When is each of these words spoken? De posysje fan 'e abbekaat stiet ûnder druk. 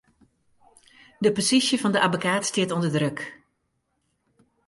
De 1.23 1.29
posysje 1.35 1.77
fan 1.79 1.95
'e 1.95 1.99
abbekaat 2.07 2.43
stiet 2.49 2.73
ûnder 2.75 2.93
druk. 2.95 3.19